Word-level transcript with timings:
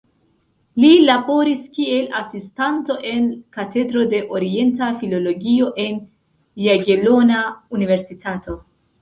Li 0.83 0.87
laboris 1.09 1.59
kiel 1.75 2.07
asistanto 2.19 2.95
en 3.09 3.27
Katedro 3.57 4.07
de 4.15 4.23
Orienta 4.39 4.89
Filologio 5.03 5.69
en 5.85 6.01
Jagelona 6.67 7.45
Universitato. 7.81 8.59